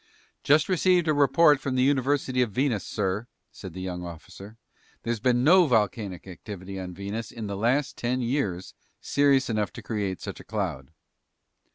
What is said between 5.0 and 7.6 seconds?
"There's been no volcanic activity on Venus in the